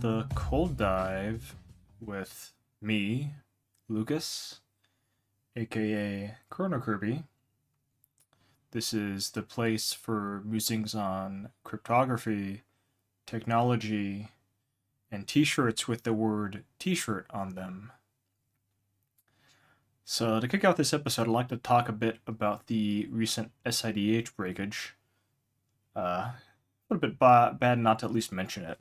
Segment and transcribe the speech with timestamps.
[0.00, 1.56] the cold dive
[2.00, 3.32] with me,
[3.88, 4.60] Lucas,
[5.56, 7.24] aka Cronokirby.
[8.70, 12.62] This is the place for musings on cryptography,
[13.26, 14.28] technology,
[15.10, 17.90] and t shirts with the word t shirt on them.
[20.04, 23.50] So, to kick off this episode, I'd like to talk a bit about the recent
[23.66, 24.94] SIDH breakage.
[25.96, 26.34] Uh, a
[26.88, 28.80] little bit ba- bad not to at least mention it.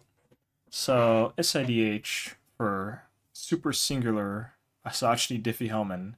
[0.70, 4.54] So, SIDH for Super Singular
[4.86, 6.16] Isogeny Diffie-Hellman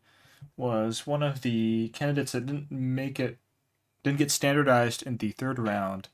[0.58, 3.38] was one of the candidates that didn't make it,
[4.04, 6.10] didn't get standardized in the third round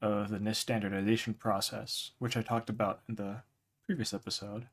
[0.00, 3.42] of the NIST standardization process, which I talked about in the
[3.84, 4.68] previous episode.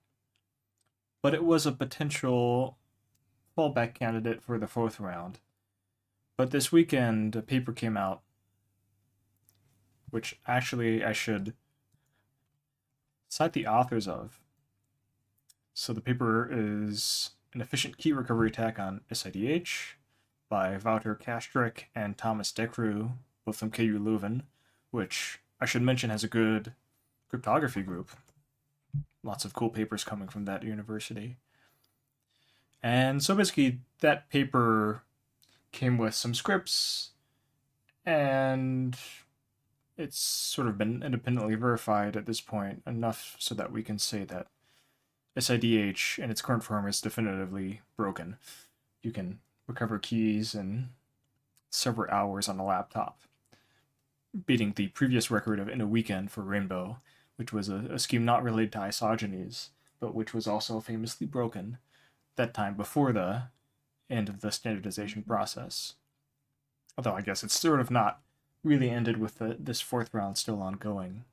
[1.21, 2.77] But it was a potential
[3.57, 5.39] fallback candidate for the fourth round.
[6.37, 8.21] But this weekend, a paper came out,
[10.09, 11.53] which actually I should
[13.33, 14.39] cite the authors of.
[15.73, 19.95] So the paper is an efficient key recovery attack on SIDH
[20.49, 24.41] by Wouter Castryck and Thomas Decru, both from KU Leuven,
[24.91, 26.73] which I should mention has a good
[27.27, 28.11] cryptography group.
[29.23, 31.37] Lots of cool papers coming from that university.
[32.83, 35.01] And so basically, that paper
[35.71, 37.11] came with some scripts,
[38.05, 38.95] and
[39.97, 44.23] it's sort of been independently verified at this point, enough so that we can say
[44.25, 44.47] that
[45.37, 48.37] SIDH in its current form is definitively broken.
[49.01, 50.89] You can recover keys in
[51.69, 53.21] several hours on a laptop,
[54.45, 56.97] beating the previous record of in a weekend for Rainbow,
[57.35, 59.69] which was a, a scheme not related to isogenies,
[59.99, 61.77] but which was also famously broken
[62.35, 63.43] that time before the
[64.09, 65.93] end of the standardization process.
[66.97, 68.22] Although I guess it's sort of not
[68.63, 71.25] really ended with the, this fourth round still ongoing.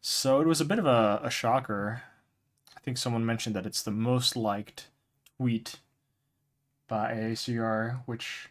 [0.00, 2.02] So it was a bit of a, a shocker.
[2.76, 4.88] I think someone mentioned that it's the most liked
[5.36, 5.76] tweet
[6.88, 8.48] by IACR, which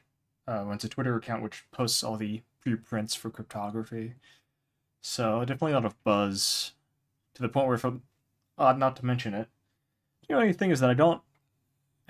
[0.48, 4.14] uh, runs a Twitter account which posts all the preprints for cryptography.
[5.02, 6.74] So definitely a lot of buzz
[7.34, 8.04] to the point where, if I'm
[8.58, 9.48] odd not to mention it,
[10.28, 11.22] the only thing is that I don't,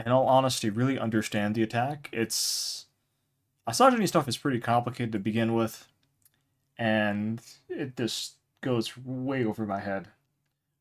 [0.03, 2.09] in all honesty, really understand the attack.
[2.11, 2.87] It's
[3.69, 5.87] isogeny stuff is pretty complicated to begin with,
[6.77, 10.07] and it just goes way over my head.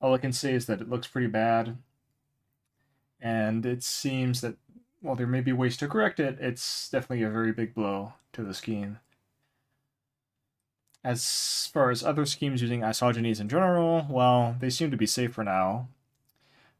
[0.00, 1.76] All I can say is that it looks pretty bad,
[3.20, 4.56] and it seems that
[5.00, 8.42] while there may be ways to correct it, it's definitely a very big blow to
[8.42, 8.98] the scheme.
[11.04, 15.32] As far as other schemes using isogenies in general, well, they seem to be safe
[15.32, 15.88] for now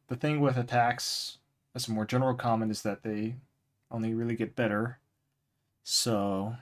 [0.09, 1.39] the thing with attacks
[1.75, 3.37] as a more general comment is that they
[3.91, 4.99] only really get better.
[5.91, 6.55] So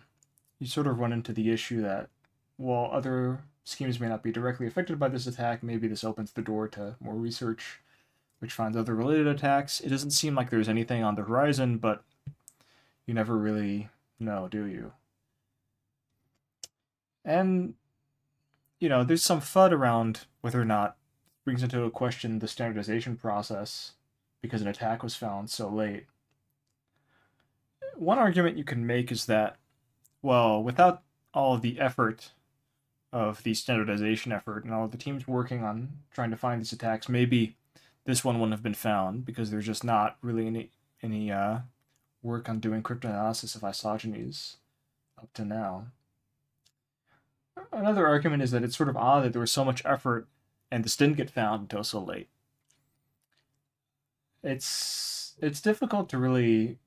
[0.60, 2.10] you sort of run into the issue that
[2.58, 6.42] while other schemes may not be directly affected by this attack, maybe this opens the
[6.42, 7.80] door to more research
[8.38, 9.80] which finds other related attacks.
[9.80, 12.04] It doesn't seem like there's anything on the horizon, but
[13.04, 13.88] you never really
[14.20, 14.92] know, do you?
[17.24, 17.74] And
[18.78, 20.98] you know, there's some FUD around whether or not
[21.44, 23.94] brings into question the standardization process
[24.40, 26.06] because an attack was found so late.
[27.96, 29.56] One argument you can make is that,
[30.22, 31.02] well, without
[31.32, 32.32] all of the effort
[33.12, 36.72] of the standardization effort and all of the teams working on trying to find these
[36.72, 37.56] attacks, maybe
[38.04, 40.70] this one wouldn't have been found because there's just not really any
[41.02, 41.58] any uh,
[42.22, 44.56] work on doing cryptanalysis of isogenies
[45.18, 45.86] up to now.
[47.72, 50.28] Another argument is that it's sort of odd that there was so much effort
[50.70, 52.28] and this didn't get found until so late.
[54.42, 56.78] It's it's difficult to really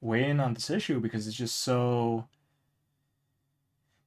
[0.00, 2.26] weigh in on this issue because it's just so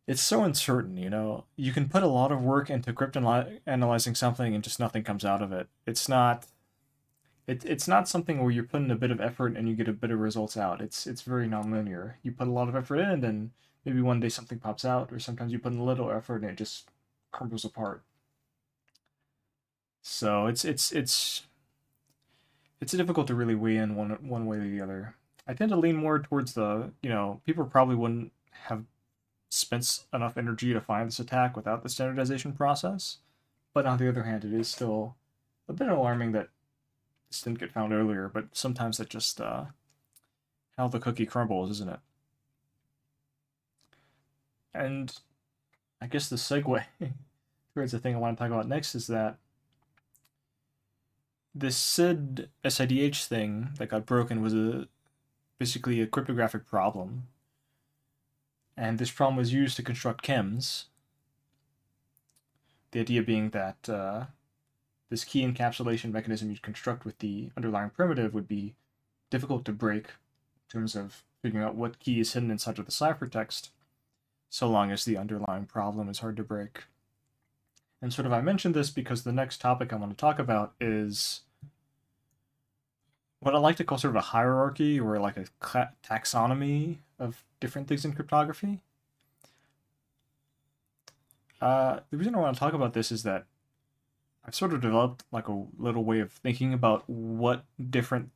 [0.05, 1.45] it's so uncertain, you know.
[1.55, 5.41] You can put a lot of work into cryptanalyzing something and just nothing comes out
[5.41, 5.67] of it.
[5.85, 6.45] It's not
[7.47, 9.93] it, it's not something where you're putting a bit of effort and you get a
[9.93, 10.81] bit of results out.
[10.81, 12.15] It's it's very nonlinear.
[12.23, 13.51] You put a lot of effort in and then
[13.85, 16.51] maybe one day something pops out, or sometimes you put in a little effort and
[16.51, 16.89] it just
[17.31, 18.03] crumbles apart.
[20.01, 21.47] So it's it's it's
[22.81, 25.15] it's difficult to really weigh in one one way or the other.
[25.47, 28.31] I tend to lean more towards the you know people probably wouldn't
[28.67, 28.83] have
[29.49, 33.17] spent enough energy to find this attack without the standardization process,
[33.73, 35.15] but on the other hand, it is still
[35.67, 36.49] a bit alarming that
[37.29, 38.29] this didn't get found earlier.
[38.33, 39.65] But sometimes that just uh,
[40.77, 41.99] how the cookie crumbles, isn't it?
[44.73, 45.15] And
[46.01, 46.83] I guess the segue
[47.73, 49.37] towards the thing I want to talk about next is that
[51.55, 54.87] this SID SIDH thing that got broken was a
[55.59, 57.27] basically a cryptographic problem.
[58.75, 60.85] And this problem was used to construct KEMs.
[62.91, 64.25] the idea being that uh,
[65.09, 68.75] this key encapsulation mechanism you construct with the underlying primitive would be
[69.29, 72.91] difficult to break in terms of figuring out what key is hidden inside of the
[72.91, 73.69] ciphertext,
[74.49, 76.83] so long as the underlying problem is hard to break.
[78.01, 80.73] And sort of I mentioned this because the next topic I want to talk about
[80.79, 81.41] is
[83.43, 85.45] what I like to call sort of a hierarchy or like a
[86.03, 88.79] taxonomy of different things in cryptography.
[91.61, 93.45] Uh, the reason I want to talk about this is that
[94.45, 98.31] I've sort of developed like a little way of thinking about what different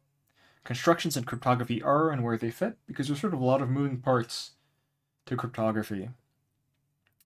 [0.63, 3.69] constructions in cryptography are and where they fit, because there's sort of a lot of
[3.69, 4.51] moving parts
[5.25, 6.09] to cryptography.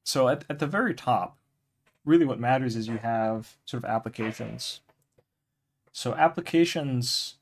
[0.04, 1.38] So at, at the very top,
[2.06, 4.82] really what matters is you have sort of applications.
[5.92, 7.36] So applications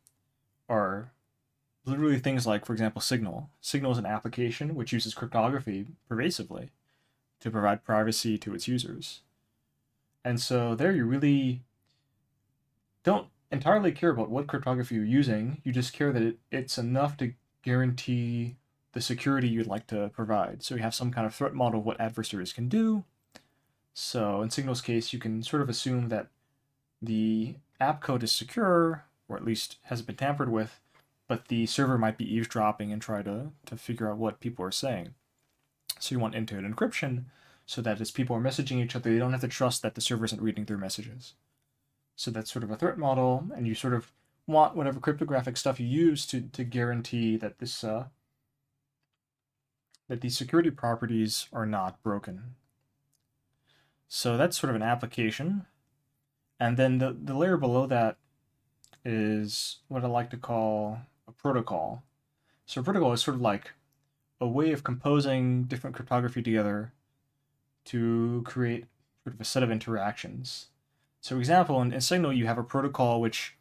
[0.69, 1.12] are
[1.86, 3.50] literally things like, for example, Signal.
[3.62, 6.69] Signal is an application which uses cryptography pervasively
[7.39, 9.21] to provide privacy to its users.
[10.24, 11.62] And so there you really
[13.04, 15.62] don't entirely care about what cryptography you're using.
[15.63, 17.33] You just care that it, it's enough to
[17.63, 18.57] guarantee
[18.94, 20.63] the security you'd like to provide.
[20.63, 23.06] So you have some kind of threat model of what adversaries can do.
[23.94, 26.27] So in Signal's case, you can sort of assume that
[27.01, 30.81] the app code is secure, or at least hasn't been tampered with,
[31.27, 34.71] but the server might be eavesdropping and try to, to figure out what people are
[34.71, 35.13] saying.
[35.99, 37.25] So you want end-to-end encryption
[37.65, 40.01] so that as people are messaging each other, they don't have to trust that the
[40.01, 41.35] server isn't reading their messages.
[42.15, 44.11] So that's sort of a threat model, and you sort of
[44.47, 48.05] want whatever cryptographic stuff you use to, to guarantee that this uh,
[50.07, 52.55] that these security properties are not broken.
[54.07, 55.67] So that's sort of an application.
[56.59, 58.17] And then the, the layer below that
[59.06, 62.04] is what I like to call a protocol.
[62.66, 63.72] So a protocol is sort of like
[64.42, 66.94] a way of composing different cryptography together
[67.86, 68.86] to create
[69.24, 70.68] sort of a set of interactions.
[71.22, 73.56] So for example, in, in Signal, you have a protocol which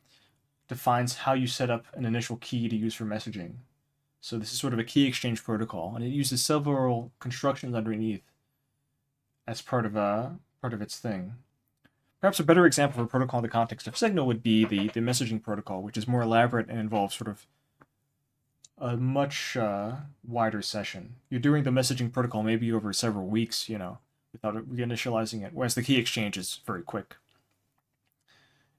[0.69, 3.55] defines how you set up an initial key to use for messaging.
[4.21, 8.23] So this is sort of a key exchange protocol, and it uses several constructions underneath
[9.47, 11.35] as part of a part of its thing.
[12.21, 14.89] Perhaps a better example of a protocol in the context of Signal would be the,
[14.89, 17.47] the messaging protocol, which is more elaborate and involves sort of
[18.77, 21.17] a much uh, wider session.
[21.31, 23.99] You're doing the messaging protocol maybe over several weeks, you know,
[24.33, 27.17] without reinitializing it, whereas the key exchange is very quick.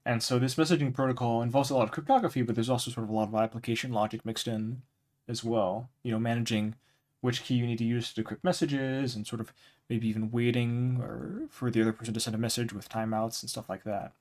[0.04, 3.10] And so this messaging protocol involves a lot of cryptography, but there's also sort of
[3.10, 4.82] a lot of application logic mixed in
[5.28, 5.90] as well.
[6.02, 6.74] You know, managing
[7.20, 9.52] which key you need to use to decrypt messages and sort of
[9.90, 13.50] maybe even waiting or for the other person to send a message with timeouts and
[13.50, 14.12] stuff like that.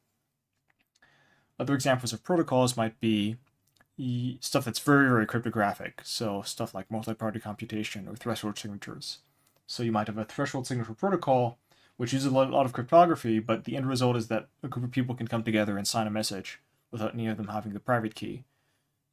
[1.60, 3.38] Other examples of protocols might be
[4.40, 6.02] stuff that's very, very cryptographic.
[6.04, 9.20] So stuff like multi-party computation or threshold signatures.
[9.68, 11.60] So you might have a threshold signature protocol,
[11.98, 14.92] which uses a lot, of cryptography, but the end result is that a group of
[14.92, 16.60] people can come together and sign a message
[16.92, 18.46] without any of them having the private key.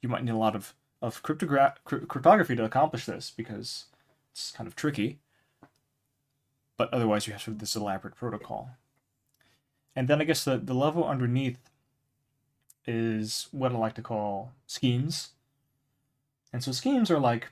[0.00, 3.86] You might need a lot of, of cryptogra- cryptography to accomplish this because
[4.32, 5.18] it's kind of tricky.
[6.76, 8.70] But otherwise, you have this elaborate protocol.
[9.94, 11.58] And then I guess the, the level underneath
[12.86, 15.30] is what I like to call schemes.
[16.52, 17.48] And so schemes are like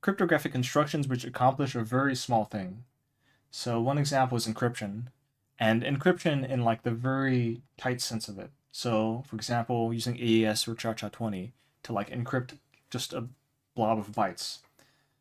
[0.00, 2.84] cryptographic instructions which accomplish a very small thing.
[3.50, 5.04] So one example is encryption,
[5.58, 8.50] and encryption in like the very tight sense of it.
[8.72, 11.50] So for example, using AES or ChaCha20
[11.84, 12.58] to like encrypt
[12.90, 13.28] just a
[13.74, 14.58] blob of bytes.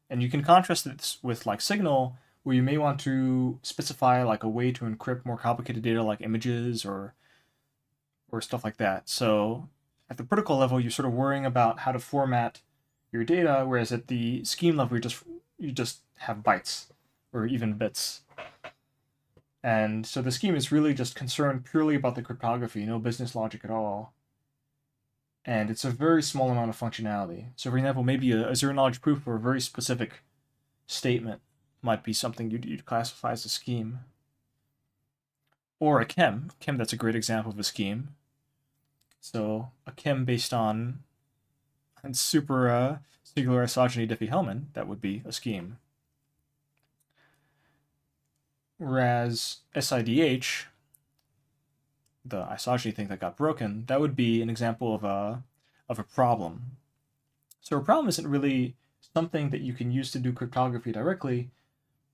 [0.10, 4.43] And you can contrast this with like Signal, where you may want to specify like
[4.43, 7.13] a way to encrypt more complicated data like images or
[8.31, 9.10] or stuff like that.
[9.10, 9.69] So
[10.10, 12.62] at the protocol level, you're sort of worrying about how to format
[13.12, 15.24] your data, whereas at the scheme level, you just
[15.60, 16.88] you just have bytes
[17.33, 18.21] or even bits.
[19.63, 23.63] And so the scheme is really just concerned purely about the cryptography, no business logic
[23.63, 24.13] at all.
[25.45, 27.48] And it's a very small amount of functionality.
[27.55, 30.24] So, for example, maybe a, a zero knowledge proof for a very specific
[30.88, 31.41] statement
[31.82, 34.00] might be something you'd, you'd classify as a scheme.
[35.80, 36.52] Or a KEM.
[36.60, 38.10] KEM, that's a great example of a scheme.
[39.20, 41.00] So a KEM based on
[42.04, 45.78] and super uh, singular isogeny Diffie-Hellman, that would be a scheme.
[48.78, 50.66] Whereas SIDH,
[52.26, 55.44] the isogeny thing that got broken, that would be an example of a
[55.88, 56.78] of a problem.
[57.60, 58.76] So a problem isn't really
[59.14, 61.52] something that you can use to do cryptography directly,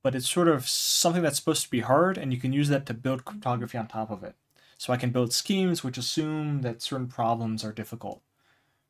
[0.08, 2.86] but it's sort of something that's supposed to be hard, and you can use that
[2.86, 4.36] to build cryptography on top of it.
[4.78, 8.22] So I can build schemes which assume that certain problems are difficult.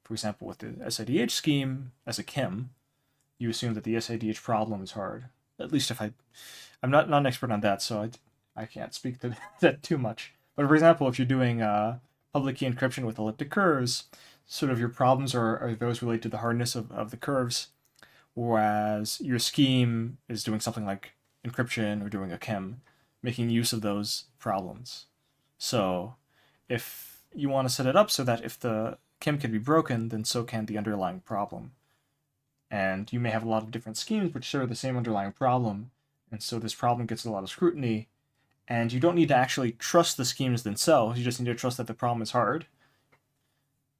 [0.03, 2.69] For example, with the SIDH scheme as a KEM,
[3.39, 5.25] you assume that the SIDH problem is hard.
[5.59, 6.11] At least if I,
[6.83, 8.03] I'm not, not an expert on that, so
[8.55, 10.33] I, I can't speak to that too much.
[10.55, 11.97] But for example, if you're doing uh,
[12.31, 14.03] public key encryption with elliptic curves,
[14.45, 17.69] sort of your problems are, are those related to the hardness of, of the curves,
[18.37, 21.13] whereas your scheme is doing something like
[21.43, 22.81] encryption or doing a KEM,
[23.23, 25.07] making use of those problems.
[25.57, 26.13] So
[26.69, 30.09] if you want to set it up so that if the KEM can be broken,
[30.09, 31.71] then so can the underlying problem.
[32.69, 35.89] And you may have a lot of different schemes which share the same underlying problem,
[36.31, 38.07] and so this problem gets a lot of scrutiny,
[38.67, 41.77] and you don't need to actually trust the schemes themselves, you just need to trust
[41.77, 42.67] that the problem is hard,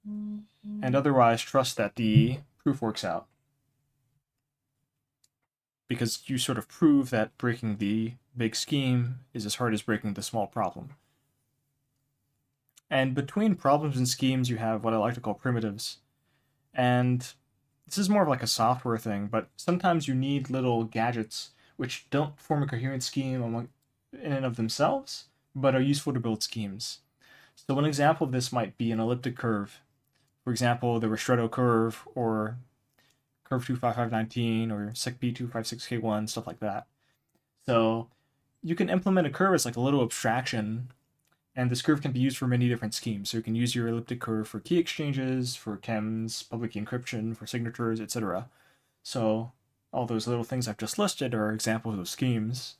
[0.08, 0.84] mm-hmm.
[0.84, 3.26] and otherwise trust that the proof works out.
[5.88, 10.14] Because you sort of prove that breaking the big scheme is as hard as breaking
[10.14, 10.90] the small problem.
[12.90, 15.98] And between problems and schemes, you have what I like to call primitives.
[16.72, 17.20] And
[17.86, 22.06] this is more of like a software thing, but sometimes you need little gadgets which
[22.10, 23.68] don't form a coherent scheme among,
[24.12, 26.98] in and of themselves, but are useful to build schemes.
[27.54, 29.80] So one example of this might be an elliptic curve.
[30.44, 32.58] For example, the Ristretto curve or
[33.48, 36.86] curve 25519 or SecP256K1, stuff like that.
[37.66, 38.08] So
[38.62, 40.88] you can implement a curve as like a little abstraction
[41.58, 43.30] and this curve can be used for many different schemes.
[43.30, 47.48] So you can use your elliptic curve for key exchanges, for KEMs, public encryption, for
[47.48, 48.48] signatures, etc.
[49.02, 49.50] So
[49.92, 52.76] all those little things I've just listed are examples of schemes,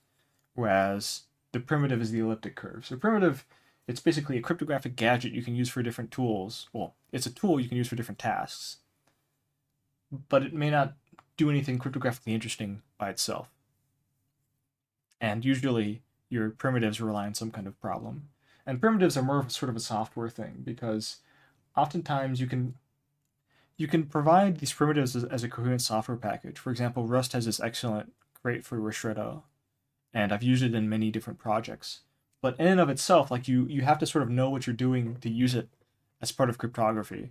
[0.55, 2.87] whereas the primitive is the elliptic curve.
[2.87, 3.45] So primitive,
[3.89, 6.69] it's basically a cryptographic gadget you can use for different tools.
[6.73, 8.77] Well, it's a tool you can use for different tasks,
[10.29, 10.95] but it may not
[11.37, 13.49] do anything cryptographically interesting by itself.
[15.21, 18.29] And usually your primitives rely on some kind of problem.
[18.67, 21.19] And primitives are more of sort of a software thing because
[21.77, 22.75] oftentimes you can
[23.77, 26.59] you can provide these primitives as, as a coherent software package.
[26.59, 28.13] For example, Rust has this excellent
[28.43, 29.43] crate for Ristretto,
[30.13, 32.01] and I've used it in many different projects.
[32.43, 34.77] But in and of itself, like you you have to sort of know what you're
[34.77, 35.69] doing to use it
[36.21, 37.31] as part of cryptography.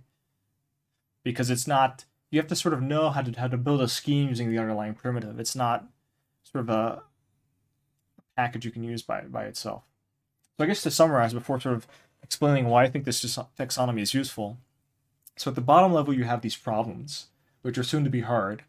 [1.22, 3.88] Because it's not you have to sort of know how to how to build a
[3.88, 5.38] scheme using the underlying primitive.
[5.40, 5.86] It's not
[6.42, 7.02] sort of a
[8.36, 9.84] package you can use by by itself.
[10.56, 11.86] So I guess to summarize before sort of
[12.22, 13.24] explaining why I think this
[13.58, 14.58] taxonomy is useful.
[15.36, 17.28] So at the bottom level, you have these problems,
[17.62, 18.64] which are soon to be hard.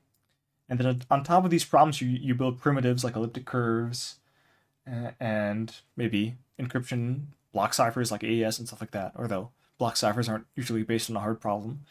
[0.70, 4.18] And then on top of these problems, you, you build primitives like elliptic curves
[5.20, 9.50] and maybe encryption block ciphers like AES and stuff like that, although
[9.80, 11.82] block ciphers aren't usually based on a hard problem.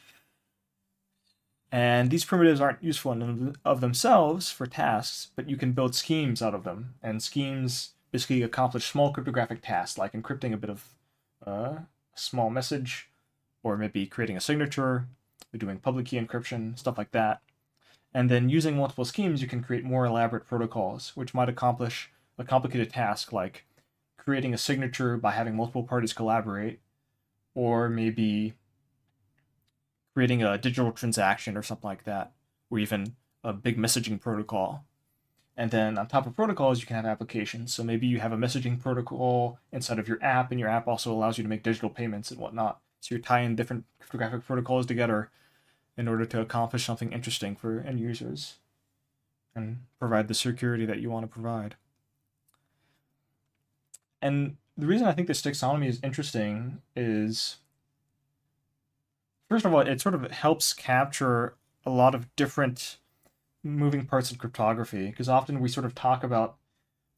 [1.70, 6.40] And these primitives aren't useful in of themselves for tasks, but you can build schemes
[6.40, 6.94] out of them.
[7.02, 10.84] And schemes basically accomplish small cryptographic tasks like encrypting a bit of
[11.46, 13.10] uh, a small message,
[13.62, 15.06] or maybe creating a signature,
[15.52, 17.42] or doing public key encryption, stuff like that.
[18.14, 22.44] And then using multiple schemes, you can create more elaborate protocols, which might accomplish a
[22.44, 23.66] complicated task like
[24.16, 26.80] creating a signature by having multiple parties collaborate,
[27.54, 28.54] or maybe
[30.18, 32.32] creating a digital transaction or something like that,
[32.70, 34.84] or even a big messaging protocol
[35.58, 37.74] and then on top of protocols, you can have applications.
[37.74, 41.12] So maybe you have a messaging protocol inside of your app, and your app also
[41.12, 42.78] allows you to make digital payments and whatnot.
[43.00, 45.30] So you're tying different cryptographic protocols together
[45.96, 48.58] in order to accomplish something interesting for end users
[49.52, 51.74] and provide the security that you want to provide.
[54.22, 57.56] And the reason I think this taxonomy is interesting is,
[59.48, 62.98] first of all, it sort of helps capture a lot of different
[63.62, 66.56] moving parts of cryptography because often we sort of talk about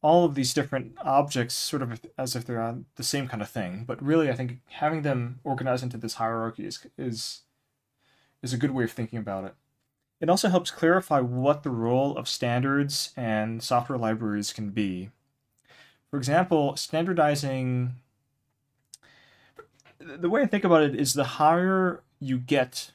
[0.01, 3.49] all of these different objects sort of as if they're on the same kind of
[3.49, 7.43] thing but really i think having them organized into this hierarchy is is
[8.41, 9.53] is a good way of thinking about it.
[10.19, 15.09] It also helps clarify what the role of standards and software libraries can be.
[16.09, 17.95] For example standardizing
[20.17, 22.91] the way i think about it is the higher you get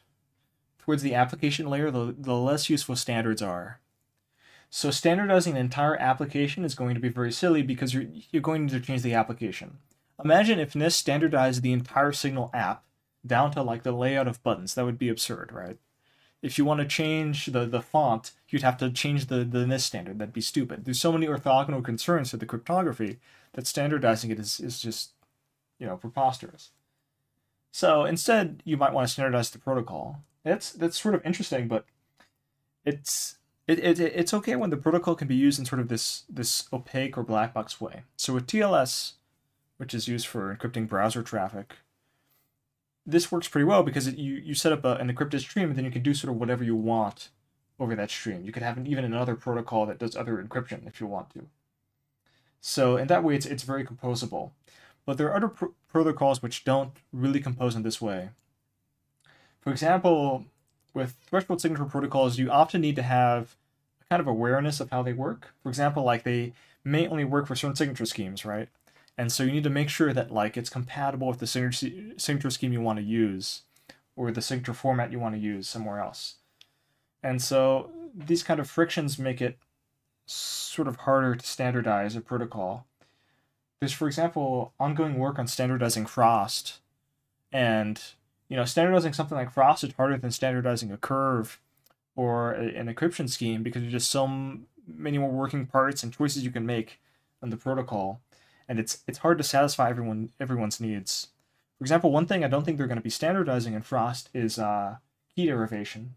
[0.86, 3.80] towards the application layer, the, the less useful standards are.
[4.70, 8.68] So standardizing an entire application is going to be very silly because you're, you're going
[8.68, 9.78] to change the application.
[10.22, 12.84] Imagine if NIST standardized the entire Signal app
[13.26, 14.74] down to like the layout of buttons.
[14.74, 15.76] That would be absurd, right?
[16.40, 19.80] If you want to change the, the font, you'd have to change the, the NIST
[19.80, 20.18] standard.
[20.20, 20.84] That'd be stupid.
[20.84, 23.18] There's so many orthogonal concerns to the cryptography
[23.54, 25.12] that standardizing it is, is just,
[25.80, 26.70] you know, preposterous.
[27.76, 30.22] So instead, you might want to standardize the protocol.
[30.44, 31.84] That's that's sort of interesting, but
[32.86, 33.36] it's
[33.68, 36.68] it, it it's okay when the protocol can be used in sort of this this
[36.72, 38.04] opaque or black box way.
[38.16, 39.12] So with TLS,
[39.76, 41.74] which is used for encrypting browser traffic,
[43.04, 45.76] this works pretty well because it, you you set up a, an encrypted stream and
[45.76, 47.28] then you can do sort of whatever you want
[47.78, 48.42] over that stream.
[48.42, 51.46] You could have an, even another protocol that does other encryption if you want to.
[52.58, 54.52] So in that way, it's, it's very composable.
[55.06, 58.30] But there are other pr- protocols which don't really compose in this way.
[59.60, 60.44] For example,
[60.92, 63.56] with threshold signature protocols, you often need to have
[64.02, 65.54] a kind of awareness of how they work.
[65.62, 66.52] For example, like they
[66.84, 68.68] may only work for certain signature schemes, right?
[69.18, 72.50] And so you need to make sure that like it's compatible with the signature, signature
[72.50, 73.62] scheme you want to use
[74.14, 76.36] or the signature format you want to use somewhere else.
[77.22, 79.58] And so these kind of frictions make it
[80.26, 82.86] sort of harder to standardize a protocol.
[83.80, 86.80] There's, for example, ongoing work on standardizing Frost,
[87.52, 88.00] and
[88.48, 91.60] you know, standardizing something like Frost is harder than standardizing a curve
[92.14, 96.44] or a, an encryption scheme because there's just so many more working parts and choices
[96.44, 97.00] you can make
[97.42, 98.20] on the protocol,
[98.68, 101.28] and it's it's hard to satisfy everyone everyone's needs.
[101.78, 104.58] For example, one thing I don't think they're going to be standardizing in Frost is
[104.58, 104.96] uh,
[105.34, 106.14] key derivation.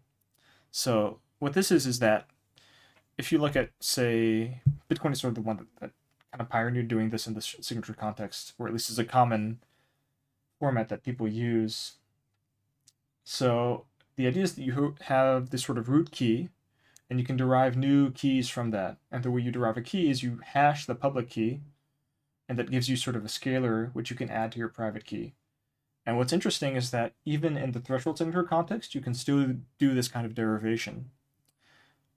[0.70, 2.26] So what this is is that
[3.18, 5.90] if you look at say Bitcoin is sort of the one that, that
[6.32, 9.58] kind of pioneered doing this in the signature context, or at least is a common
[10.58, 11.94] format that people use.
[13.24, 16.50] So the idea is that you have this sort of root key,
[17.08, 18.98] and you can derive new keys from that.
[19.10, 21.60] And the way you derive a key is you hash the public key,
[22.48, 25.04] and that gives you sort of a scalar which you can add to your private
[25.04, 25.34] key.
[26.06, 29.94] And what's interesting is that even in the threshold signature context, you can still do
[29.94, 31.10] this kind of derivation.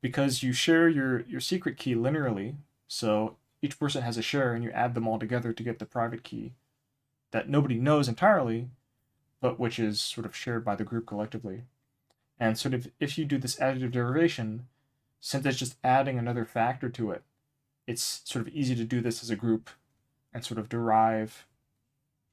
[0.01, 2.55] Because you share your, your secret key linearly,
[2.87, 5.85] so each person has a share and you add them all together to get the
[5.85, 6.51] private key
[7.31, 8.67] that nobody knows entirely,
[9.39, 11.63] but which is sort of shared by the group collectively.
[12.39, 14.67] And sort of if you do this additive derivation,
[15.21, 17.23] since it's just adding another factor to it,
[17.87, 19.69] it's sort of easy to do this as a group
[20.33, 21.47] and sort of derive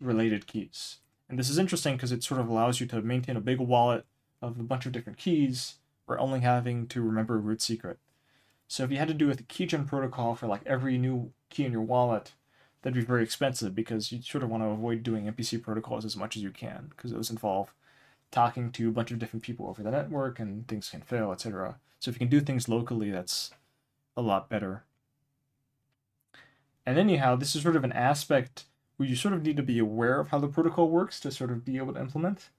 [0.00, 0.96] related keys.
[1.28, 4.04] And this is interesting because it sort of allows you to maintain a big wallet
[4.42, 5.76] of a bunch of different keys
[6.08, 7.98] or only having to remember a root secret.
[8.70, 11.64] So if you had to do with the keygen protocol for like every new key
[11.64, 12.34] in your wallet,
[12.80, 16.16] that'd be very expensive because you sort of want to avoid doing MPC protocols as
[16.16, 17.74] much as you can because those involve
[18.30, 21.80] talking to a bunch of different people over the network and things can fail, etc.
[21.98, 23.50] So if you can do things locally, that's
[24.16, 24.84] a lot better.
[26.86, 28.66] And anyhow, this is sort of an aspect
[28.98, 31.50] where you sort of need to be aware of how the protocol works to sort
[31.50, 32.50] of be able to implement.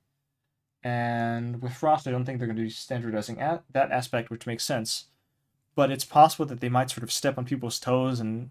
[0.83, 4.45] And with Frost, I don't think they're going to be standardizing at that aspect, which
[4.45, 5.05] makes sense.
[5.75, 8.49] But it's possible that they might sort of step on people's toes and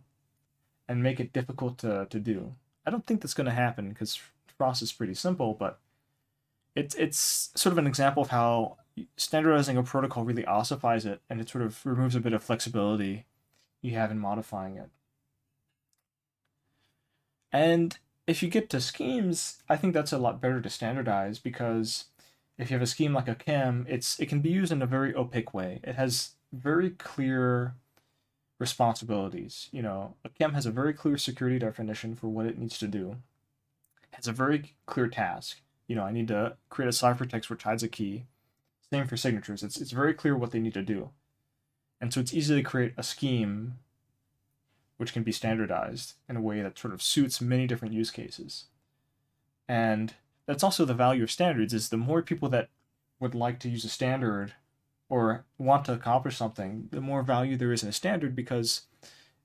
[0.88, 2.54] and make it difficult to, to do.
[2.84, 4.18] I don't think that's going to happen because
[4.58, 5.78] Frost is pretty simple, but
[6.74, 8.76] it's it's sort of an example of how
[9.16, 13.26] standardizing a protocol really ossifies it, and it sort of removes a bit of flexibility
[13.82, 14.90] you have in modifying it.
[17.52, 22.06] And if you get to schemes, I think that's a lot better to standardize because
[22.58, 24.86] if you have a scheme like a KEM, it's it can be used in a
[24.86, 25.80] very opaque way.
[25.82, 27.74] It has very clear
[28.58, 29.68] responsibilities.
[29.72, 32.86] You know, a KEM has a very clear security definition for what it needs to
[32.86, 33.16] do.
[34.12, 35.60] Has a very clear task.
[35.86, 38.24] You know, I need to create a ciphertext which hides a key.
[38.90, 39.62] Same for signatures.
[39.62, 41.10] It's it's very clear what they need to do.
[42.00, 43.78] And so it's easy to create a scheme
[44.96, 48.66] which can be standardized in a way that sort of suits many different use cases.
[49.68, 50.14] And
[50.46, 52.68] that's also the value of standards is the more people that
[53.18, 54.54] would like to use a standard
[55.10, 58.82] or want to accomplish something, the more value there is in a standard because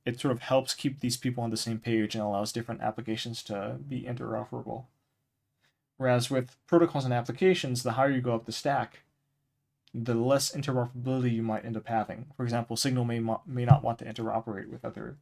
[0.05, 3.43] it sort of helps keep these people on the same page and allows different applications
[3.43, 4.85] to be interoperable.
[5.97, 8.99] Whereas with protocols and applications, the higher you go up the stack,
[9.93, 12.27] the less interoperability you might end up having.
[12.37, 15.17] For example, Signal may, may not want to interoperate with other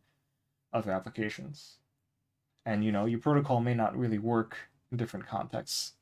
[0.73, 1.75] other applications.
[2.65, 4.58] And you know, your protocol may not really work
[4.91, 5.93] in different contexts.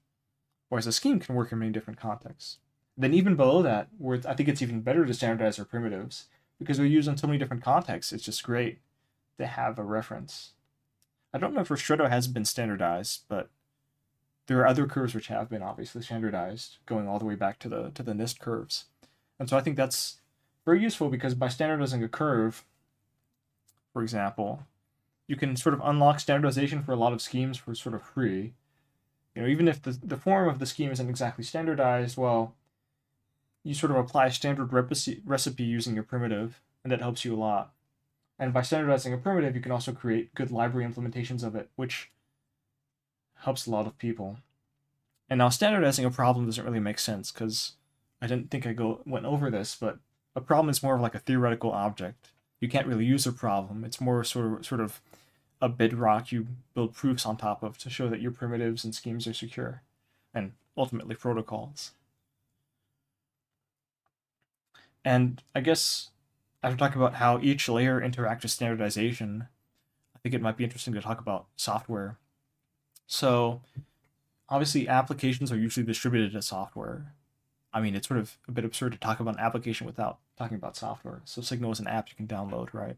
[0.69, 2.60] Whereas a scheme can work in many different contexts.
[2.97, 6.27] Then even below that, where I think it's even better to standardize our primitives,
[6.60, 8.80] because we use them in so many different contexts, it's just great
[9.39, 10.51] to have a reference.
[11.34, 13.49] I don't know if Ristretto has been standardized, but
[14.47, 17.69] there are other curves which have been obviously standardized, going all the way back to
[17.69, 18.86] the to the NIST curves.
[19.39, 20.19] And so I think that's
[20.65, 22.65] very useful because by standardizing a curve,
[23.93, 24.67] for example,
[25.27, 28.54] you can sort of unlock standardization for a lot of schemes for sort of free.
[29.34, 32.54] You know, even if the, the form of the scheme isn't exactly standardized, well,
[33.63, 37.38] you sort of apply a standard recipe, using your primitive, and that helps you a
[37.38, 37.74] lot.
[38.39, 42.12] And by standardizing a primitive, you can also create good library implementations of it, which
[43.36, 44.38] helps a lot of people.
[45.30, 47.74] And now standardizing a problem doesn't really make sense because
[48.21, 50.00] I didn't think I go went over this, but
[50.36, 53.84] a problem is more of like a theoretical object you can't really use a problem.
[53.84, 55.02] It's more sort of sort of
[55.60, 59.28] a bedrock you build proofs on top of to show that your primitives and schemes
[59.28, 59.82] are secure,
[60.34, 61.91] and ultimately protocols.
[65.04, 66.10] And I guess
[66.64, 69.48] after talking about how each layer interacts with standardization,
[70.16, 72.18] I think it might be interesting to talk about software.
[73.08, 73.62] So,
[74.48, 77.14] obviously, applications are usually distributed as software.
[77.74, 80.58] I mean, it's sort of a bit absurd to talk about an application without talking
[80.58, 81.22] about software.
[81.26, 82.98] So, Signal is an app you can download, right?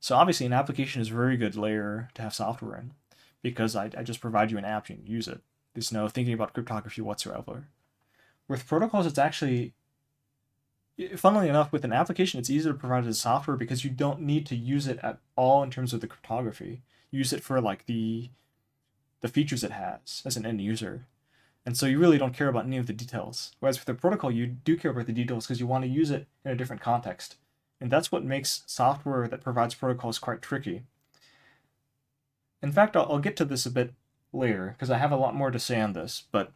[0.00, 2.92] So, obviously, an application is a very good layer to have software in
[3.42, 5.40] because I, I just provide you an app, you can use it.
[5.74, 7.68] There's no thinking about cryptography whatsoever.
[8.48, 9.74] With protocols, it's actually
[11.16, 14.46] funnily enough, with an application, it's easier to provide as software because you don't need
[14.46, 16.82] to use it at all in terms of the cryptography.
[17.10, 18.30] use it for like the
[19.20, 21.06] the features it has as an end user.
[21.66, 23.52] And so you really don't care about any of the details.
[23.60, 26.10] Whereas with the protocol, you do care about the details because you want to use
[26.10, 27.36] it in a different context.
[27.80, 30.84] And that's what makes software that provides protocols quite tricky.
[32.62, 33.92] In fact, I'll, I'll get to this a bit
[34.32, 36.52] later because I have a lot more to say on this, but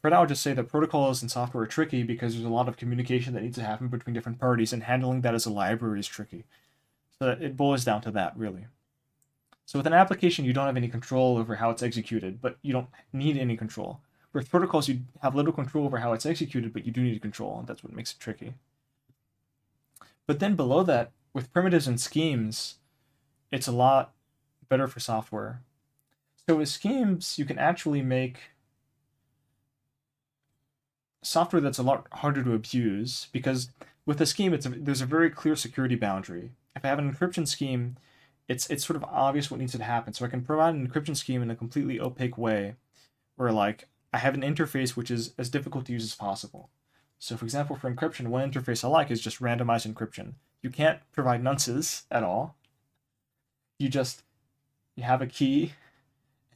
[0.00, 2.68] for now, I'll just say that protocols and software are tricky because there's a lot
[2.68, 6.00] of communication that needs to happen between different parties, and handling that as a library
[6.00, 6.44] is tricky.
[7.18, 8.66] So it boils down to that, really.
[9.66, 12.72] So with an application, you don't have any control over how it's executed, but you
[12.72, 14.00] don't need any control.
[14.32, 17.58] With protocols, you have little control over how it's executed, but you do need control,
[17.58, 18.54] and that's what makes it tricky.
[20.26, 22.76] But then below that, with primitives and schemes,
[23.52, 24.12] it's a lot
[24.68, 25.60] better for software.
[26.48, 28.38] So with schemes, you can actually make
[31.22, 33.70] software that's a lot harder to abuse because
[34.06, 36.52] with a scheme, it's a, there's a very clear security boundary.
[36.74, 37.96] If I have an encryption scheme,
[38.48, 40.12] it's it's sort of obvious what needs to happen.
[40.12, 42.76] So I can provide an encryption scheme in a completely opaque way,
[43.36, 46.70] where like I have an interface which is as difficult to use as possible.
[47.18, 50.34] So for example, for encryption, one interface I like is just randomized encryption.
[50.62, 52.56] You can't provide nonces at all.
[53.78, 54.22] You just
[54.96, 55.74] you have a key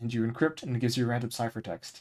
[0.01, 2.01] and you encrypt and it gives you a random ciphertext.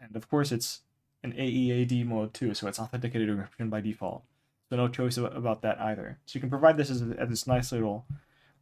[0.00, 0.80] And of course it's
[1.22, 4.22] an AEAD mode too, so it's authenticated encryption by default.
[4.70, 6.18] So no choice about that either.
[6.26, 8.04] So you can provide this as, as this nice little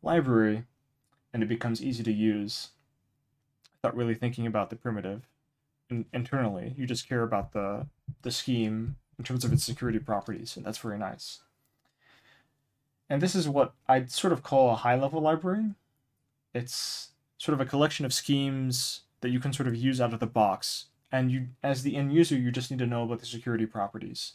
[0.03, 0.64] library,
[1.33, 2.71] and it becomes easy to use
[3.75, 5.23] without really thinking about the primitive
[5.90, 6.75] in, internally.
[6.77, 7.87] You just care about the
[8.23, 11.40] the scheme in terms of its security properties, and that's very nice.
[13.09, 15.71] And this is what I'd sort of call a high level library.
[16.55, 20.21] It's sort of a collection of schemes that you can sort of use out of
[20.21, 23.27] the box and you as the end user you just need to know about the
[23.27, 24.33] security properties.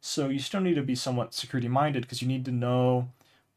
[0.00, 3.10] So you still need to be somewhat security minded because you need to know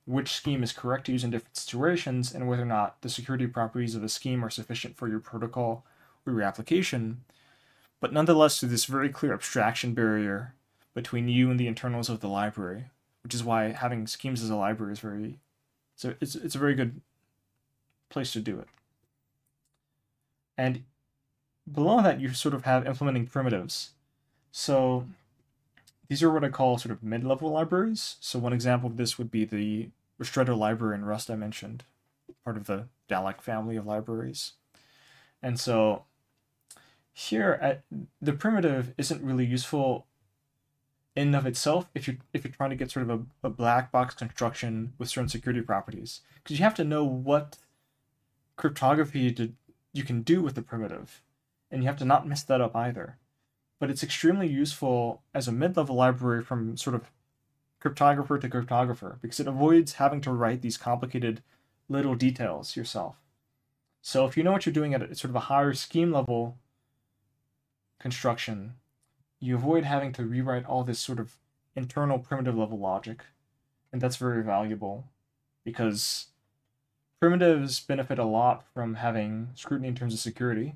[0.06, 3.48] which scheme is correct to use in different situations and whether or not the security
[3.48, 5.86] properties of a scheme are sufficient for your protocol
[6.26, 7.24] or your application.
[8.02, 10.54] But nonetheless there's this very clear abstraction barrier
[10.94, 12.86] between you and the internals of the library
[13.24, 15.40] which is why having schemes as a library is very
[15.96, 17.02] so it's, it's a very good
[18.10, 18.68] place to do it.
[20.58, 20.84] And
[21.72, 23.92] below that, you sort of have implementing primitives.
[24.52, 25.08] So
[26.08, 28.18] these are what I call sort of mid-level libraries.
[28.20, 29.90] So one example of this would be the
[30.22, 31.84] Ristretto library in Rust I mentioned,
[32.44, 34.54] part of the Dalek family of libraries.
[35.42, 36.04] And so
[37.12, 37.84] here, at,
[38.22, 40.06] the primitive isn't really useful
[41.16, 43.92] in of itself if you're if you're trying to get sort of a, a black
[43.92, 47.58] box construction with certain security properties because you have to know what
[48.56, 49.54] cryptography to,
[49.94, 51.22] you can do with the primitive
[51.74, 53.18] and you have to not mess that up either.
[53.80, 57.12] But it's extremely useful as a mid level library from sort of
[57.84, 61.42] cryptographer to cryptographer because it avoids having to write these complicated
[61.90, 63.18] little details yourself.
[64.02, 66.58] So if you know what you're doing at a, sort of a higher scheme level
[68.00, 68.76] construction,
[69.40, 71.34] you avoid having to rewrite all this sort of
[71.76, 73.24] internal primitive level logic.
[73.92, 75.06] And that's very valuable
[75.66, 76.28] because
[77.20, 80.76] primitives benefit a lot from having scrutiny in terms of security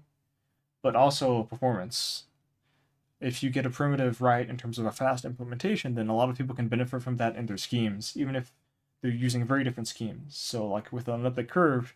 [0.82, 2.24] but also performance.
[3.20, 6.30] If you get a primitive right in terms of a fast implementation, then a lot
[6.30, 8.52] of people can benefit from that in their schemes, even if
[9.02, 10.38] they're using very different schemes.
[10.38, 11.96] So, like with an elliptic curve,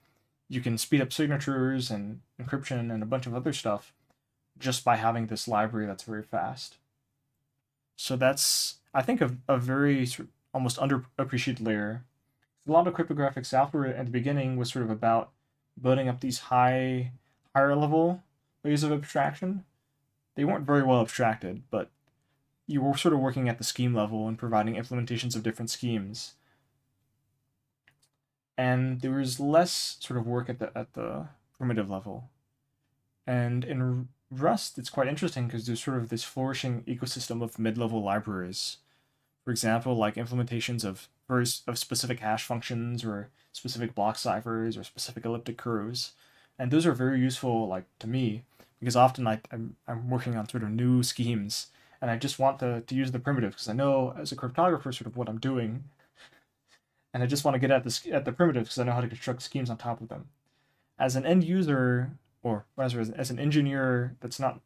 [0.50, 3.94] you can speed up signatures and encryption and a bunch of other stuff
[4.60, 6.78] just by having this library that's very fast.
[7.96, 10.08] So that's, I think, a, a very
[10.54, 12.04] almost underappreciated layer.
[12.68, 15.32] A lot of cryptographic software at the beginning was sort of about
[15.80, 17.12] building up these high,
[17.56, 18.22] higher level
[18.64, 19.66] layers of abstraction.
[20.36, 21.90] They weren't very well abstracted, but
[22.68, 26.34] you were sort of working at the scheme level and providing implementations of different schemes.
[28.58, 32.30] And there was less sort of work at the at the primitive level.
[33.28, 38.02] And in Rust, it's quite interesting because there's sort of this flourishing ecosystem of mid-level
[38.02, 38.78] libraries.
[39.44, 41.10] For example, like implementations of
[41.68, 46.12] of specific hash functions or specific block ciphers or specific elliptic curves.
[46.60, 48.44] And those are very useful, like to me,
[48.82, 51.68] because often I, I'm, I'm working on sort of new schemes
[52.02, 54.94] and I just want to, to use the primitive because I know as a cryptographer
[54.94, 55.86] sort of what I'm doing.
[57.14, 59.02] and I just want to get at the at the primitives because I know how
[59.02, 60.28] to construct schemes on top of them.
[60.98, 62.12] As an end user,
[62.44, 64.60] or as, as an engineer that's not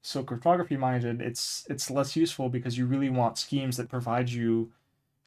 [0.00, 4.70] so cryptography minded, it's it's less useful because you really want schemes that provide you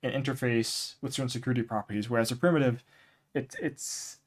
[0.01, 2.09] an interface with certain security properties.
[2.09, 2.83] Whereas a primitive,
[3.33, 4.17] it it's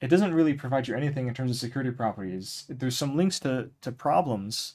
[0.00, 2.64] it doesn't really provide you anything in terms of security properties.
[2.68, 4.74] There's some links to, to problems,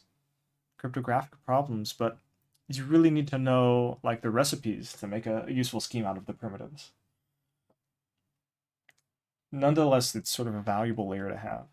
[0.78, 2.20] cryptographic problems, but
[2.68, 6.18] you really need to know like the recipes to make a, a useful scheme out
[6.18, 6.92] of the primitives.
[9.52, 11.66] Nonetheless, it's sort of a valuable layer to have.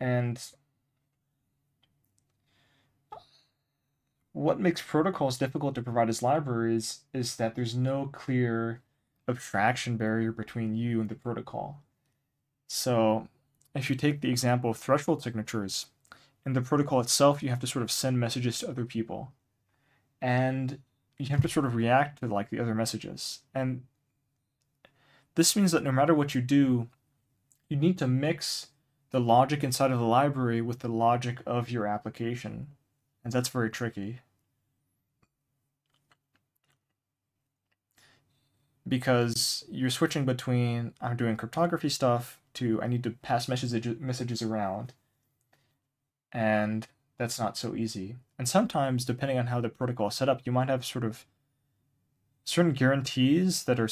[0.00, 0.40] And
[4.32, 8.82] what makes protocols difficult to provide as libraries is that there's no clear
[9.28, 11.82] abstraction barrier between you and the protocol.
[12.68, 13.28] So
[13.74, 15.86] if you take the example of threshold signatures,
[16.46, 19.32] in the protocol itself, you have to sort of send messages to other people.
[20.20, 20.78] And
[21.18, 23.40] you have to sort of react to like the other messages.
[23.54, 23.84] And
[25.34, 26.88] this means that no matter what you do,
[27.68, 28.68] you need to mix
[29.10, 32.68] the logic inside of the library with the logic of your application.
[33.22, 34.20] And that's very tricky.
[38.86, 44.42] Because you're switching between I'm doing cryptography stuff to I need to pass messages messages
[44.42, 44.92] around.
[46.32, 46.86] And
[47.18, 48.16] that's not so easy.
[48.38, 51.26] And sometimes, depending on how the protocol is set up, you might have sort of
[52.44, 53.88] certain guarantees that are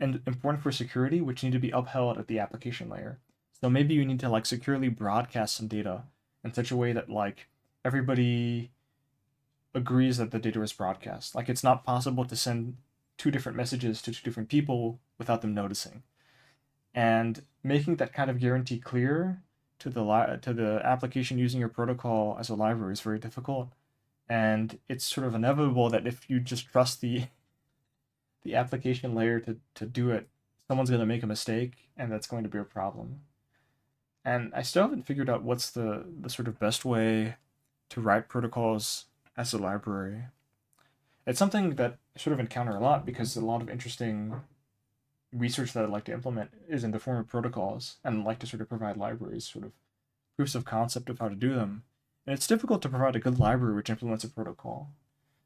[0.00, 3.18] important for security, which need to be upheld at the application layer.
[3.60, 6.04] So maybe you need to like securely broadcast some data
[6.44, 7.48] in such a way that like
[7.84, 8.70] everybody
[9.74, 11.34] agrees that the data is broadcast.
[11.34, 12.76] Like it's not possible to send
[13.18, 16.02] two different messages to two different people without them noticing.
[16.94, 19.42] And making that kind of guarantee clear
[19.78, 23.72] to the li- to the application using your protocol as a library is very difficult.
[24.28, 27.26] And it's sort of inevitable that if you just trust the
[28.42, 30.28] the application layer to, to do it,
[30.68, 33.20] someone's going to make a mistake, and that's going to be a problem.
[34.24, 37.36] And I still haven't figured out what's the, the sort of best way
[37.88, 40.24] to write protocols as a library
[41.26, 44.40] it's something that I sort of encounter a lot because a lot of interesting
[45.32, 48.46] research that I'd like to implement is in the form of protocols and like to
[48.46, 49.72] sort of provide libraries, sort of
[50.36, 51.82] proofs of concept of how to do them.
[52.26, 54.90] And it's difficult to provide a good library which implements a protocol.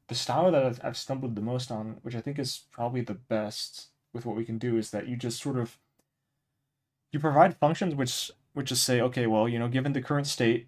[0.07, 3.13] The style that I've, I've stumbled the most on, which I think is probably the
[3.13, 5.77] best with what we can do, is that you just sort of
[7.11, 10.67] you provide functions which which just say, okay, well, you know, given the current state,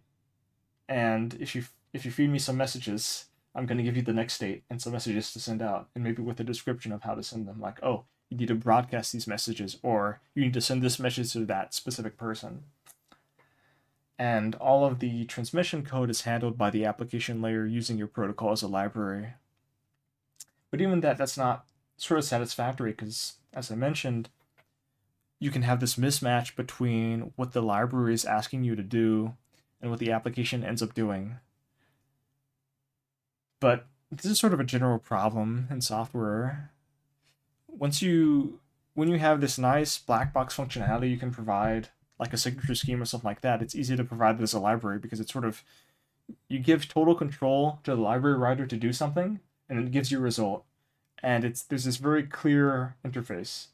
[0.87, 4.13] and if you if you feed me some messages, I'm going to give you the
[4.13, 7.15] next state and some messages to send out, and maybe with a description of how
[7.15, 7.61] to send them.
[7.61, 11.33] Like, oh, you need to broadcast these messages, or you need to send this message
[11.33, 12.63] to that specific person.
[14.17, 18.51] And all of the transmission code is handled by the application layer using your protocol
[18.51, 19.33] as a library.
[20.71, 21.65] But even that, that's not
[21.97, 24.29] sort of satisfactory because, as I mentioned,
[25.39, 29.35] you can have this mismatch between what the library is asking you to do
[29.81, 31.35] and what the application ends up doing.
[33.63, 36.71] But this is sort of a general problem in software.
[37.69, 38.59] Once you
[38.93, 41.87] when you have this nice black box functionality you can provide
[42.19, 44.59] like a signature scheme or something like that, it's easy to provide it as a
[44.59, 45.63] library because it's sort of
[46.49, 50.17] you give total control to the library writer to do something and it gives you
[50.17, 50.65] a result.
[51.23, 53.67] And it's there's this very clear interface.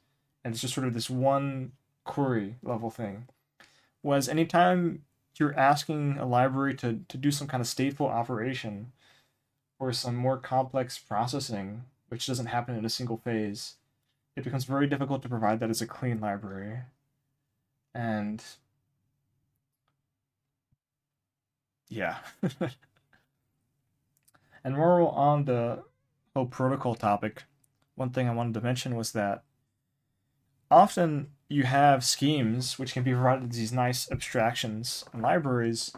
[0.44, 1.72] And it's just sort of this one
[2.04, 3.28] query level thing.
[4.04, 5.02] Was anytime
[5.40, 8.92] you're asking a library to, to do some kind of stateful operation,
[9.80, 13.76] or some more complex processing, which doesn't happen in a single phase,
[14.36, 16.80] it becomes very difficult to provide that as a clean library.
[17.96, 18.44] And
[21.88, 22.18] yeah.
[24.64, 25.84] and more on the
[26.36, 27.44] whole protocol topic,
[27.96, 29.44] one thing I wanted to mention was that
[30.70, 35.92] often you have schemes which can be provided as these nice abstractions and libraries,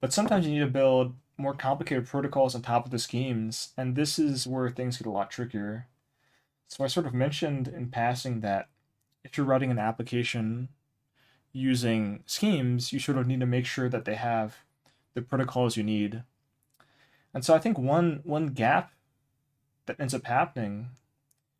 [0.00, 3.96] but sometimes you need to build more complicated protocols on top of the schemes, and
[3.96, 5.88] this is where things get a lot trickier.
[6.68, 8.68] So I sort of mentioned in passing that
[9.24, 10.68] if you're writing an application
[11.52, 14.58] using schemes, you sort of need to make sure that they have
[15.14, 16.22] the protocols you need.
[17.34, 18.92] And so I think one one gap
[19.86, 20.90] that ends up happening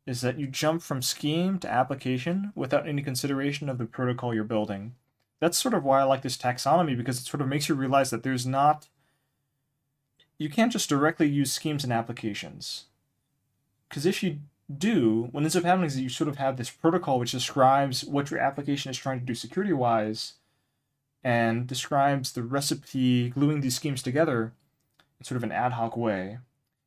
[0.06, 4.44] is that you jump from scheme to application without any consideration of the protocol you're
[4.44, 4.94] building.
[5.40, 8.10] That's sort of why I like this taxonomy because it sort of makes you realize
[8.10, 8.88] that there's not
[10.38, 12.86] you can't just directly use schemes and applications.
[13.88, 14.38] Because if you
[14.78, 18.04] do, what ends up happening is that you sort of have this protocol which describes
[18.04, 20.34] what your application is trying to do security wise
[21.22, 24.52] and describes the recipe gluing these schemes together
[25.20, 26.38] in sort of an ad hoc way.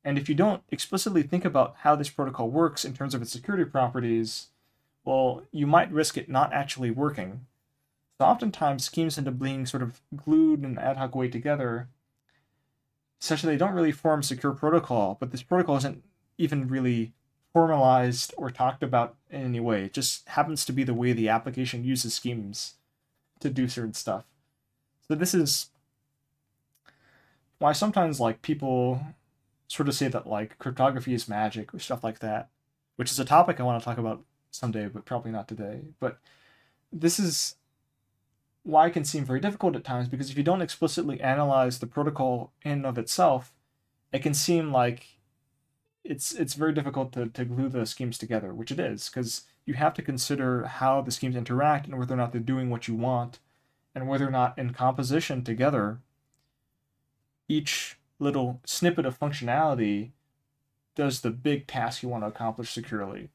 [0.04, 3.32] And if you don't explicitly think about how this protocol works in terms of its
[3.32, 4.48] security properties,
[5.04, 7.46] well, you might risk it not actually working.
[8.20, 11.88] So oftentimes schemes end up being sort of glued in an ad hoc way together,
[13.20, 16.04] such that they don't really form secure protocol, but this protocol isn't
[16.38, 17.14] even really
[17.54, 19.86] formalized or talked about in any way.
[19.86, 22.76] It just happens to be the way the application uses schemes
[23.40, 24.26] to do certain stuff.
[25.08, 25.70] So this is
[27.60, 29.02] why sometimes like people
[29.68, 32.50] sort of say that like cryptography is magic or stuff like that,
[32.98, 35.82] which is a topic I want to talk about someday, but probably not today.
[36.00, 36.20] But
[36.92, 37.56] this is
[38.66, 41.86] why it can seem very difficult at times because if you don't explicitly analyze the
[41.86, 43.54] protocol in and of itself,
[44.12, 45.20] it can seem like
[46.04, 49.76] it's it's very difficult to, to glue the schemes together, which it is, because you
[49.76, 52.96] have to consider how the schemes interact and whether or not they're doing what you
[52.96, 53.38] want,
[53.94, 56.00] and whether or not in composition together,
[57.48, 60.10] each little snippet of functionality
[60.96, 63.30] does the big task you want to accomplish securely.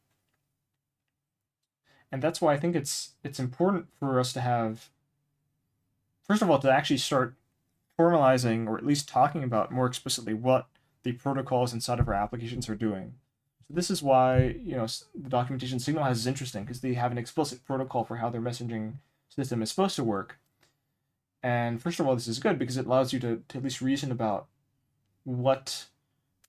[2.10, 4.90] And that's why I think it's it's important for us to have
[6.30, 7.34] first of all to actually start
[7.98, 10.68] formalizing or at least talking about more explicitly what
[11.02, 13.14] the protocols inside of our applications are doing.
[13.66, 17.10] So this is why, you know, the documentation Signal has is interesting because they have
[17.10, 18.92] an explicit protocol for how their messaging
[19.28, 20.38] system is supposed to work.
[21.42, 23.80] And first of all, this is good because it allows you to, to at least
[23.80, 24.46] reason about
[25.24, 25.86] what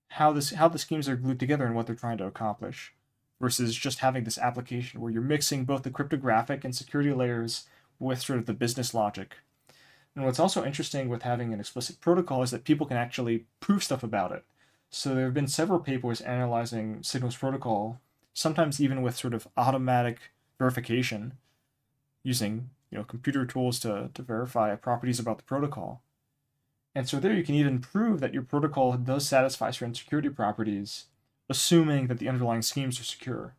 [0.10, 2.94] how this how the schemes are glued together and what they're trying to accomplish
[3.40, 7.66] versus just having this application where you're mixing both the cryptographic and security layers
[7.98, 9.38] with sort of the business logic.
[10.16, 13.84] And what's also interesting with having an explicit protocol is that people can actually prove
[13.84, 14.44] stuff about it.
[14.90, 18.02] So there have been several papers analyzing Signal's protocol,
[18.34, 20.20] sometimes even with sort of automatic
[20.60, 21.34] verification
[22.24, 26.02] using you know computer tools to, to verify properties about the protocol.
[26.94, 31.06] And so there you can even prove that your protocol does satisfy certain security properties,
[31.50, 33.56] assuming that the underlying schemes are secure.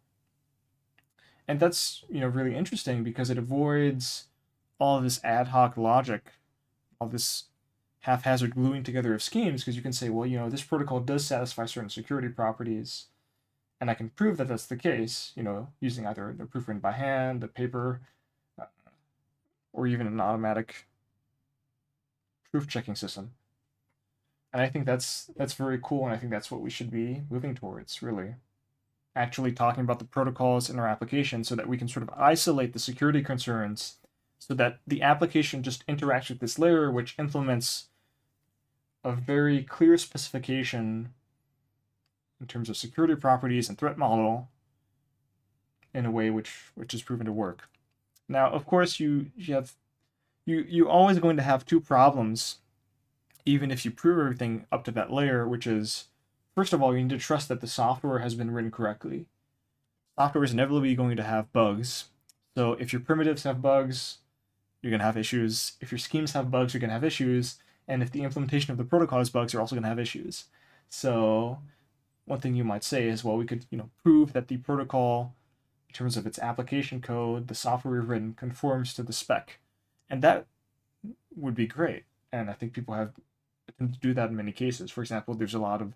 [1.48, 4.24] And that's you know really interesting because it avoids
[4.78, 6.32] all of this ad hoc logic,
[7.02, 7.44] all this
[8.00, 11.24] haphazard gluing together of schemes, because you can say, well, you know, this protocol does
[11.24, 13.06] satisfy certain security properties,
[13.80, 16.92] and I can prove that that's the case, you know, using either the proof by
[16.92, 18.00] hand, the paper,
[18.60, 18.66] uh,
[19.72, 20.86] or even an automatic
[22.50, 23.32] proof checking system.
[24.52, 27.22] And I think that's that's very cool, and I think that's what we should be
[27.30, 28.34] moving towards, really.
[29.16, 32.72] Actually talking about the protocols in our application so that we can sort of isolate
[32.72, 33.96] the security concerns
[34.48, 37.86] so that the application just interacts with this layer which implements
[39.04, 41.12] a very clear specification
[42.40, 44.48] in terms of security properties and threat model
[45.94, 47.68] in a way which which is proven to work.
[48.28, 49.74] Now, of course, you you have
[50.44, 52.58] you you always going to have two problems
[53.44, 56.06] even if you prove everything up to that layer, which is
[56.56, 59.26] first of all, you need to trust that the software has been written correctly.
[60.18, 62.06] Software is inevitably going to have bugs.
[62.56, 64.18] So if your primitives have bugs,
[64.82, 65.72] you're going to have issues.
[65.80, 67.56] If your schemes have bugs, you're going to have issues.
[67.88, 70.44] And if the implementation of the protocol has bugs, you're also going to have issues.
[70.88, 71.58] So
[72.26, 75.34] one thing you might say is, well, we could, you know, prove that the protocol,
[75.88, 79.58] in terms of its application code, the software we've written, conforms to the spec.
[80.10, 80.46] And that
[81.36, 82.04] would be great.
[82.32, 83.12] And I think people have
[83.68, 84.90] attempted to do that in many cases.
[84.90, 85.94] For example, there's a lot of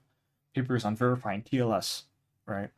[0.55, 2.03] papers on verifying TLS,
[2.47, 2.71] right?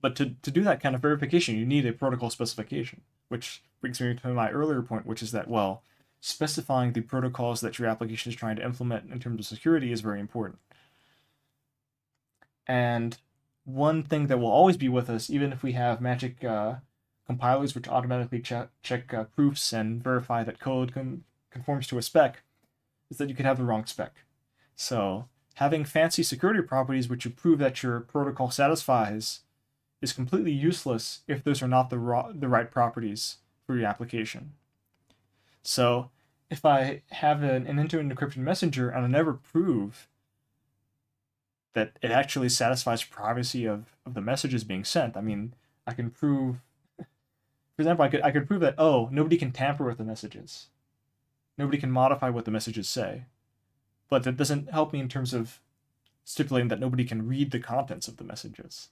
[0.00, 4.00] But to, to do that kind of verification, you need a protocol specification, which brings
[4.00, 5.82] me to my earlier point, which is that, well,
[6.20, 10.00] specifying the protocols that your application is trying to implement in terms of security is
[10.00, 10.58] very important.
[12.66, 13.18] And
[13.64, 16.76] one thing that will always be with us, even if we have magic uh,
[17.26, 22.02] compilers which automatically check, check uh, proofs and verify that code con- conforms to a
[22.02, 22.42] spec,
[23.10, 24.24] is that you could have the wrong spec.
[24.76, 29.40] So having fancy security properties which prove that your protocol satisfies
[30.04, 34.52] is completely useless if those are not the, raw, the right properties for your application.
[35.62, 36.10] So
[36.50, 40.06] if I have an, an end-to-end encrypted messenger and I never prove
[41.72, 45.54] that it actually satisfies privacy of, of the messages being sent, I mean,
[45.86, 46.56] I can prove,
[46.96, 50.66] for example, I could, I could prove that, oh, nobody can tamper with the messages.
[51.58, 53.24] Nobody can modify what the messages say.
[54.08, 55.60] But that doesn't help me in terms of
[56.24, 58.88] stipulating that nobody can read the contents of the messages.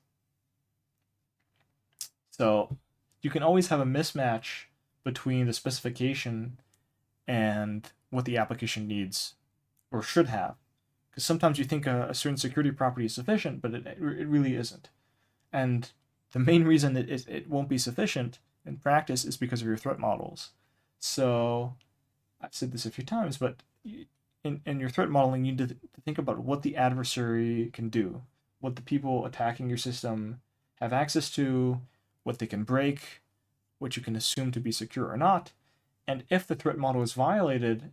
[2.42, 2.76] So
[3.20, 4.64] you can always have a mismatch
[5.04, 6.58] between the specification
[7.28, 9.34] and what the application needs
[9.92, 10.56] or should have.
[11.08, 14.56] Because sometimes you think a, a, certain security property is sufficient, but it, it really
[14.56, 14.88] isn't.
[15.52, 15.92] And
[16.32, 19.76] the main reason that it, it won't be sufficient in practice is because of your
[19.76, 20.50] threat models.
[20.98, 21.74] So
[22.40, 23.62] I've said this a few times, but
[24.42, 27.88] in, in your threat modeling, you need to, to think about what the adversary can
[27.88, 28.22] do,
[28.58, 30.40] what the people attacking your system
[30.80, 31.80] have access to,
[32.22, 33.22] what they can break,
[33.78, 35.52] what you can assume to be secure or not.
[36.06, 37.90] And if the threat model is violated,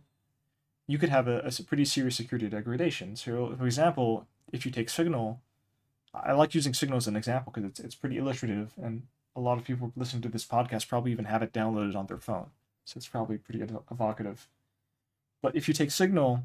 [0.86, 3.16] you could have a, a pretty serious security degradation.
[3.16, 5.40] So, for example, if you take Signal,
[6.12, 9.02] I like using Signal as an example because it's, it's pretty illustrative, and
[9.36, 12.18] a lot of people listening to this podcast probably even have it downloaded on their
[12.18, 12.46] phone.
[12.84, 14.48] So it's probably pretty evocative.
[15.40, 16.42] But if you take Signal,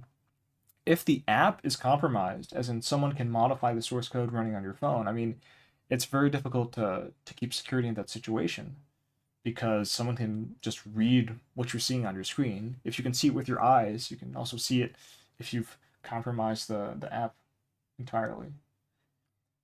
[0.85, 4.63] if the app is compromised, as in someone can modify the source code running on
[4.63, 5.37] your phone, I mean,
[5.89, 8.75] it's very difficult to, to keep security in that situation
[9.43, 12.77] because someone can just read what you're seeing on your screen.
[12.83, 14.95] If you can see it with your eyes, you can also see it
[15.37, 17.35] if you've compromised the, the app
[17.99, 18.47] entirely.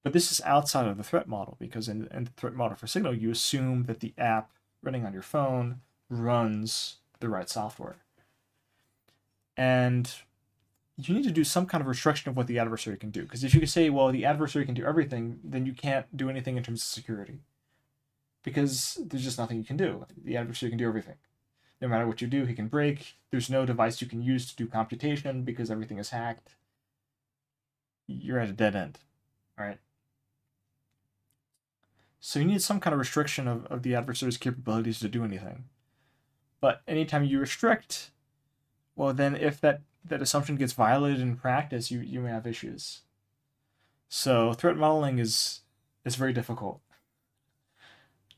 [0.03, 2.87] But this is outside of the threat model because in, in the threat model for
[2.87, 4.51] Signal, you assume that the app
[4.83, 7.97] running on your phone runs the right software.
[9.57, 10.11] And
[10.97, 13.23] you need to do some kind of restriction of what the adversary can do.
[13.23, 16.29] Because if you can say, well, the adversary can do everything, then you can't do
[16.29, 17.39] anything in terms of security.
[18.43, 20.05] Because there's just nothing you can do.
[20.23, 21.15] The adversary can do everything.
[21.79, 23.15] No matter what you do, he can break.
[23.31, 26.55] There's no device you can use to do computation because everything is hacked.
[28.07, 28.99] You're at a dead end.
[29.57, 29.79] All right.
[32.19, 35.65] So you need some kind of restriction of, of the adversary's capabilities to do anything.
[36.59, 38.11] But anytime you restrict,
[38.95, 43.01] well, then if that, that assumption gets violated in practice, you, you may have issues.
[44.09, 45.61] So threat modeling is
[46.03, 46.81] is very difficult.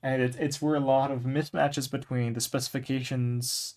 [0.01, 3.75] And it, it's where a lot of mismatches between the specifications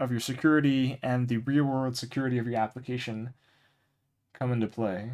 [0.00, 3.34] of your security and the real world security of your application
[4.32, 5.12] come into play.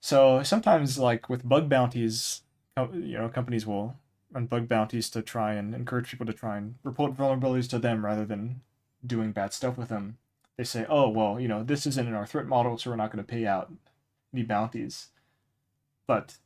[0.00, 2.42] So sometimes, like with bug bounties,
[2.76, 3.96] you know, companies will
[4.32, 8.04] run bug bounties to try and encourage people to try and report vulnerabilities to them
[8.04, 8.60] rather than
[9.06, 10.18] doing bad stuff with them.
[10.56, 13.10] They say, "Oh, well, you know, this isn't in our threat model, so we're not
[13.10, 13.72] going to pay out
[14.32, 15.08] any bounties."
[16.06, 16.38] But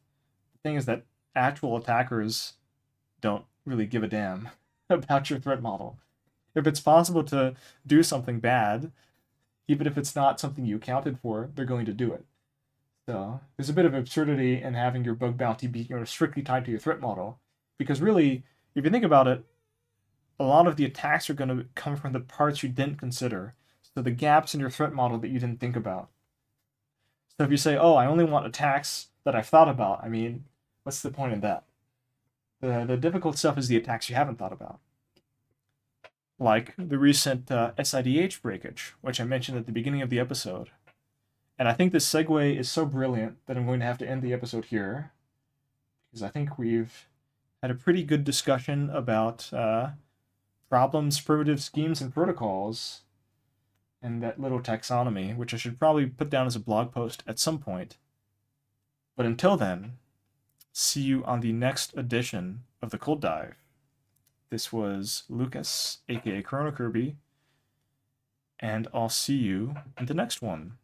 [0.53, 1.05] the thing is that
[1.35, 2.55] actual attackers
[3.21, 4.49] don't really give a damn
[4.91, 5.99] about your threat model.
[6.55, 7.55] If it's possible to
[7.87, 8.91] do something bad,
[9.69, 12.25] even if it's not something you accounted for, they're going to do it.
[13.07, 16.43] So there's a bit of absurdity in having your bug bounty be you know, strictly
[16.43, 17.39] tied to your threat model,
[17.79, 18.43] because really,
[18.75, 19.45] if you think about it,
[20.39, 23.55] a lot of the attacks are going to come from the parts you didn't consider.
[23.95, 26.09] So the gaps in your threat model that you didn't think about.
[27.37, 30.45] So if you say, "Oh, I only want attacks that I've thought about," I mean,
[30.83, 31.65] what's the point in that?
[32.61, 34.81] The the difficult stuff is the attacks you haven't thought about,
[36.39, 40.71] like the recent uh, SIDH breakage, which I mentioned at the beginning of the episode.
[41.59, 44.23] And I think this segue is so brilliant that I'm going to have to end
[44.23, 45.13] the episode here
[46.09, 47.07] because I think we've
[47.63, 49.91] had a pretty good discussion about uh,
[50.69, 53.03] problems, primitive schemes, and protocols
[54.03, 57.39] and that little taxonomy, which I should probably put down as a blog post at
[57.39, 57.97] some point.
[59.17, 59.95] But until then,
[60.73, 63.55] see you on the next edition of the Cold Dive.
[64.51, 67.17] This was Lucas, aka Cronokirby,
[68.61, 70.79] and I'll see you in the next one.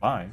[0.00, 0.30] Bye.